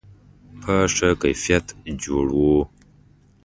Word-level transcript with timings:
په 0.61 0.73
ښه 0.95 1.09
کیفیت 1.21 1.65
جوړ 2.03 2.25
و. 2.37 2.39